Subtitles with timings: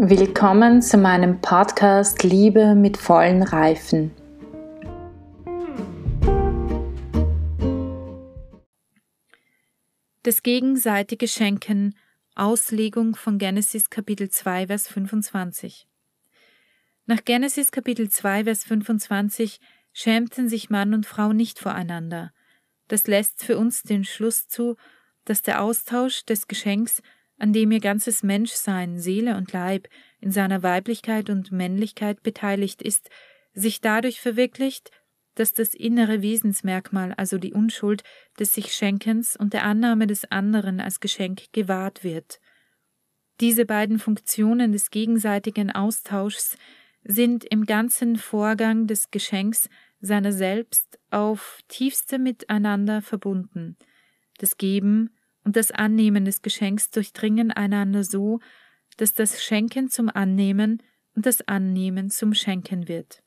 [0.00, 4.12] Willkommen zu meinem Podcast Liebe mit vollen Reifen.
[10.22, 11.96] Das gegenseitige Schenken,
[12.36, 15.88] Auslegung von Genesis Kapitel 2, Vers 25.
[17.06, 19.58] Nach Genesis Kapitel 2, Vers 25
[19.92, 22.32] schämten sich Mann und Frau nicht voreinander.
[22.86, 24.76] Das lässt für uns den Schluss zu,
[25.24, 27.02] dass der Austausch des Geschenks
[27.38, 29.88] an dem ihr ganzes Menschsein, Seele und Leib
[30.20, 33.10] in seiner Weiblichkeit und Männlichkeit beteiligt ist,
[33.54, 34.90] sich dadurch verwirklicht,
[35.34, 38.02] dass das innere Wesensmerkmal, also die Unschuld
[38.38, 42.40] des sich Schenkens und der Annahme des anderen als Geschenk gewahrt wird.
[43.40, 46.58] Diese beiden Funktionen des gegenseitigen Austauschs
[47.04, 49.68] sind im ganzen Vorgang des Geschenks
[50.00, 53.76] seiner selbst auf tiefste miteinander verbunden.
[54.38, 55.10] Das Geben
[55.48, 58.38] und das Annehmen des Geschenks durchdringen einander so,
[58.98, 60.82] dass das Schenken zum Annehmen
[61.14, 63.22] und das Annehmen zum Schenken wird.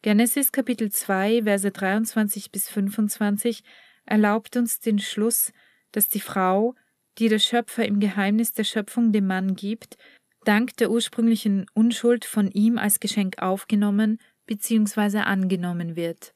[0.00, 3.64] Genesis Kapitel 2, Verse 23 bis 25
[4.06, 5.52] erlaubt uns den Schluss,
[5.92, 6.74] dass die Frau,
[7.18, 9.98] die der Schöpfer im Geheimnis der Schöpfung dem Mann gibt,
[10.46, 15.18] dank der ursprünglichen Unschuld von ihm als Geschenk aufgenommen bzw.
[15.18, 16.32] angenommen wird.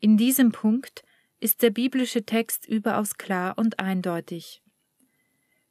[0.00, 1.02] In diesem Punkt
[1.44, 4.62] ist der biblische Text überaus klar und eindeutig.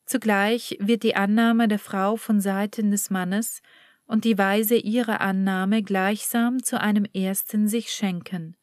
[0.06, 3.64] Zugleich wird die Annahme der Frau von Seiten des Mannes
[4.06, 8.56] und die Weise ihrer Annahme gleichsam zu einem ersten sich schenken.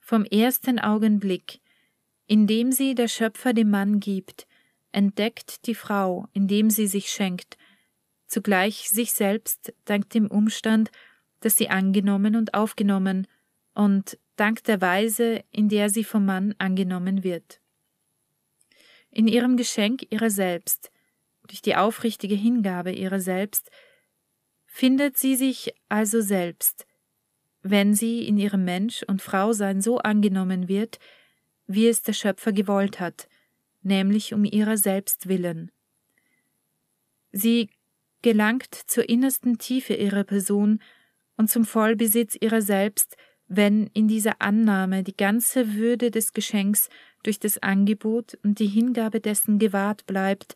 [0.00, 1.60] Vom ersten Augenblick,
[2.26, 4.46] in dem sie der Schöpfer dem Mann gibt,
[4.92, 7.58] entdeckt die Frau, indem sie sich schenkt,
[8.26, 10.90] zugleich sich selbst dank dem Umstand,
[11.40, 13.26] dass sie angenommen und aufgenommen
[13.74, 17.60] und dank der Weise, in der sie vom Mann angenommen wird.
[19.10, 20.90] In ihrem Geschenk ihrer selbst,
[21.46, 23.70] durch die aufrichtige Hingabe ihrer selbst,
[24.66, 26.86] findet sie sich also selbst,
[27.62, 30.98] wenn sie in ihrem Mensch und Frausein so angenommen wird,
[31.66, 33.28] wie es der Schöpfer gewollt hat,
[33.82, 35.70] nämlich um ihrer selbst willen.
[37.32, 37.70] Sie
[38.22, 40.80] gelangt zur innersten Tiefe ihrer Person
[41.36, 43.16] und zum Vollbesitz ihrer selbst,
[43.48, 46.88] wenn in dieser Annahme die ganze Würde des Geschenks
[47.22, 50.54] durch das Angebot und die Hingabe dessen gewahrt bleibt,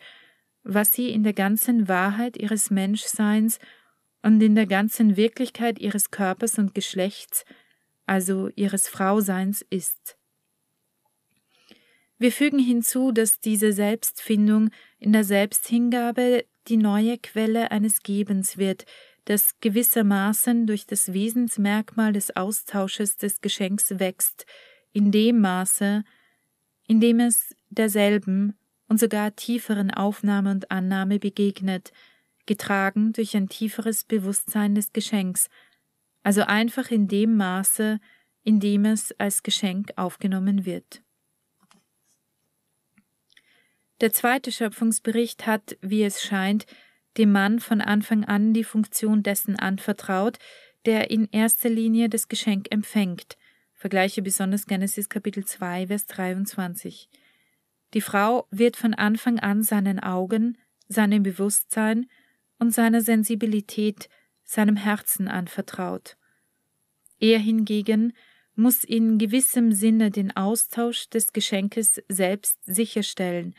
[0.63, 3.59] was sie in der ganzen Wahrheit ihres Menschseins
[4.23, 7.45] und in der ganzen Wirklichkeit ihres Körpers und Geschlechts,
[8.07, 10.17] also ihres Frauseins ist.
[12.19, 14.71] Wir fügen hinzu, dass diese Selbstfindung
[15.01, 18.85] in der Selbsthingabe die neue Quelle eines Gebens wird,
[19.25, 24.47] das gewissermaßen durch das Wesensmerkmal des Austausches des Geschenks wächst,
[24.93, 26.05] in dem Maße,
[26.87, 31.93] in dem es derselben und sogar tieferen Aufnahme und Annahme begegnet,
[32.47, 35.49] getragen durch ein tieferes Bewusstsein des Geschenks,
[36.23, 38.01] also einfach in dem Maße,
[38.43, 41.03] in dem es als Geschenk aufgenommen wird.
[44.01, 46.67] Der zweite Schöpfungsbericht hat, wie es scheint,
[47.19, 50.39] dem Mann von Anfang an die Funktion dessen anvertraut,
[50.87, 53.37] der in erster Linie das Geschenk empfängt.
[53.73, 57.09] Vergleiche besonders Genesis Kapitel 2, Vers 23.
[57.95, 60.57] Die Frau wird von Anfang an seinen Augen,
[60.89, 62.07] seinem Bewusstsein
[62.59, 64.09] und seiner Sensibilität,
[64.45, 66.17] seinem Herzen anvertraut.
[67.19, 68.13] Er hingegen
[68.55, 73.55] muss in gewissem Sinne den Austausch des Geschenkes selbst sicherstellen,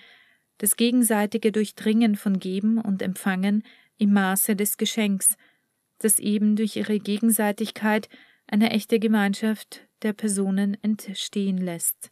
[0.64, 3.64] das gegenseitige Durchdringen von Geben und Empfangen
[3.98, 5.36] im Maße des Geschenks,
[6.00, 8.08] das eben durch ihre Gegenseitigkeit
[8.48, 12.12] eine echte Gemeinschaft der Personen entstehen lässt.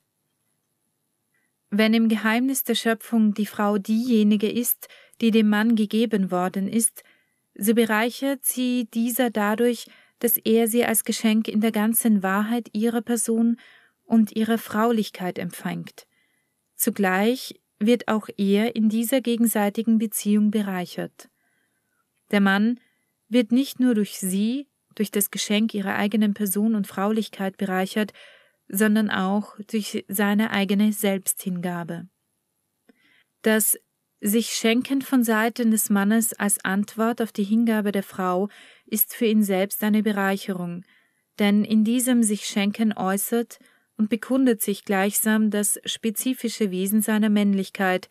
[1.70, 4.90] Wenn im Geheimnis der Schöpfung die Frau diejenige ist,
[5.22, 7.06] die dem Mann gegeben worden ist,
[7.56, 9.86] so bereichert sie dieser dadurch,
[10.20, 13.62] dass er sie als Geschenk in der ganzen Wahrheit ihrer Person
[14.04, 16.06] und ihrer Fraulichkeit empfängt.
[16.76, 21.30] Zugleich wird auch er in dieser gegenseitigen Beziehung bereichert.
[22.30, 22.80] Der Mann
[23.28, 28.14] wird nicht nur durch sie, durch das Geschenk ihrer eigenen Person und Fraulichkeit bereichert,
[28.68, 32.08] sondern auch durch seine eigene Selbsthingabe.
[33.42, 33.78] Das
[34.22, 38.50] sich Schenken von Seiten des Mannes als Antwort auf die Hingabe der Frau
[38.86, 40.84] ist für ihn selbst eine Bereicherung,
[41.40, 43.60] denn in diesem sich Schenken äußert
[44.02, 48.10] und bekundet sich gleichsam das spezifische Wesen seiner Männlichkeit,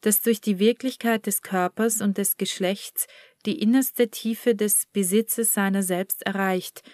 [0.00, 3.08] das durch die Wirklichkeit des Körpers und des Geschlechts
[3.44, 6.84] die innerste Tiefe des Besitzes seiner selbst erreicht,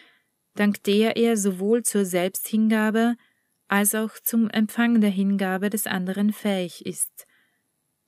[0.54, 3.16] dank der er sowohl zur Selbsthingabe
[3.68, 7.26] als auch zum Empfang der Hingabe des anderen fähig ist.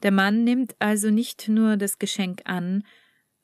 [0.02, 2.84] Der Mann nimmt also nicht nur das Geschenk an,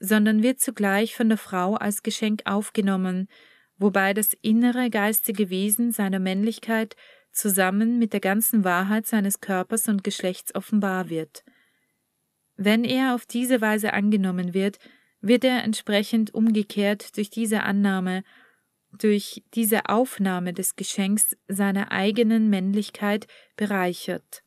[0.00, 3.28] sondern wird zugleich von der Frau als Geschenk aufgenommen,
[3.78, 6.96] wobei das innere geistige Wesen seiner Männlichkeit
[7.30, 11.44] zusammen mit der ganzen Wahrheit seines Körpers und Geschlechts offenbar wird.
[12.56, 14.78] Wenn er auf diese Weise angenommen wird,
[15.20, 18.24] wird er entsprechend umgekehrt durch diese Annahme,
[18.98, 23.26] durch diese Aufnahme des Geschenks seiner eigenen Männlichkeit
[23.56, 24.42] bereichert.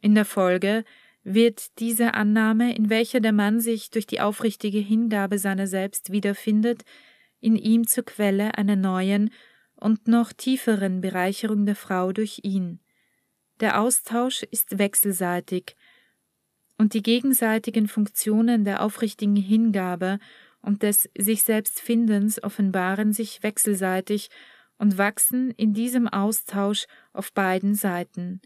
[0.00, 0.84] In der Folge
[1.22, 6.84] wird diese Annahme, in welcher der Mann sich durch die aufrichtige Hingabe seiner selbst wiederfindet,
[7.42, 9.30] in ihm zur Quelle einer neuen
[9.76, 12.80] und noch tieferen Bereicherung der Frau durch ihn.
[13.60, 15.76] Der Austausch ist wechselseitig,
[16.82, 20.18] und die gegenseitigen Funktionen der aufrichtigen Hingabe
[20.62, 24.30] und des sich selbst Findens offenbaren sich wechselseitig
[24.78, 28.40] und wachsen in diesem Austausch auf beiden Seiten.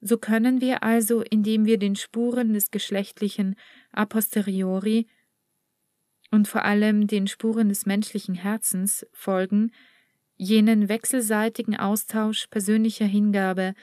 [0.00, 3.56] So können wir also, indem wir den Spuren des Geschlechtlichen
[3.92, 5.08] a posteriori
[6.32, 9.70] und vor allem den Spuren des menschlichen Herzens folgen,
[10.36, 13.74] jenen wechselseitigen Austausch persönlicher Hingabe,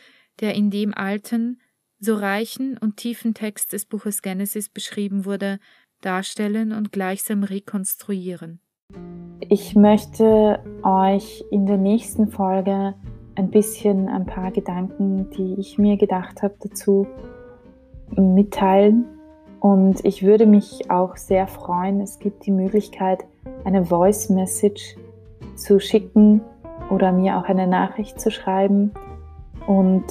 [0.42, 1.62] der in dem alten,
[2.00, 5.60] so reichen und tiefen Text des Buches Genesis beschrieben wurde,
[6.02, 8.60] darstellen und gleichsam rekonstruieren.
[9.50, 12.96] Ich möchte euch in der nächsten Folge
[13.36, 17.08] ein bisschen ein paar Gedanken, die ich mir gedacht habe, dazu
[18.16, 19.06] mitteilen.
[19.60, 23.26] Und ich würde mich auch sehr freuen, es gibt die Möglichkeit,
[23.66, 24.96] eine Voice Message
[25.56, 26.42] zu schicken
[26.90, 28.92] oder mir auch eine Nachricht zu schreiben
[29.68, 30.06] und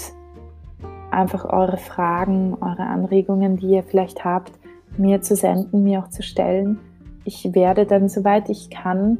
[1.10, 4.52] einfach eure Fragen, eure Anregungen, die ihr vielleicht habt,
[4.98, 6.78] mir zu senden, mir auch zu stellen.
[7.24, 9.16] Ich werde dann, soweit ich kann,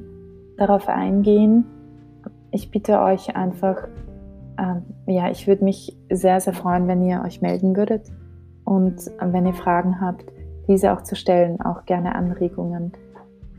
[0.59, 1.65] darauf eingehen.
[2.51, 3.89] Ich bitte euch einfach,
[4.59, 8.03] ähm, ja, ich würde mich sehr, sehr freuen, wenn ihr euch melden würdet
[8.69, 10.31] und wenn ihr Fragen habt,
[10.69, 12.93] diese auch zu stellen, auch gerne Anregungen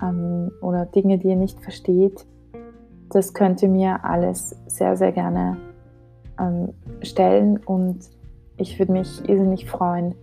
[0.03, 2.27] ähm, oder Dinge, die ihr nicht versteht.
[3.09, 5.57] Das könnt ihr mir alles sehr, sehr gerne
[6.39, 6.69] ähm,
[7.01, 8.01] stellen und
[8.57, 10.13] ich würde mich irrsinnig freuen,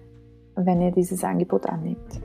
[0.54, 2.20] wenn ihr dieses Angebot annimmt.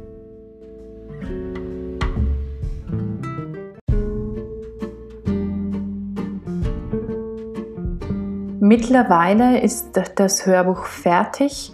[8.59, 11.73] Mittlerweile ist das Hörbuch fertig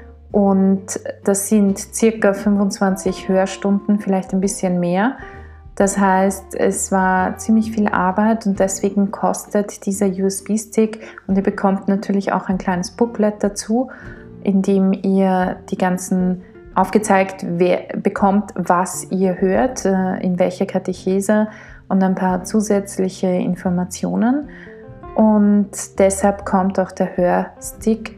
[0.31, 2.33] und das sind ca.
[2.33, 5.17] 25 Hörstunden, vielleicht ein bisschen mehr.
[5.75, 11.87] Das heißt, es war ziemlich viel Arbeit und deswegen kostet dieser USB-Stick und ihr bekommt
[11.87, 13.89] natürlich auch ein kleines Booklet dazu,
[14.43, 16.43] in dem ihr die ganzen
[16.75, 17.45] aufgezeigt
[18.01, 21.47] bekommt, was ihr hört, äh, in welcher Katechese
[21.89, 24.49] und ein paar zusätzliche Informationen.
[25.15, 28.17] Und deshalb kommt auch der Hörstick,